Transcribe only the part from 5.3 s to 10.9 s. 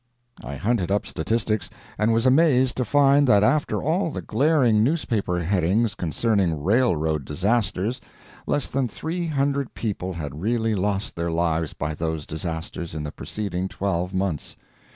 headings concerning railroad disasters, less than three hundred people had really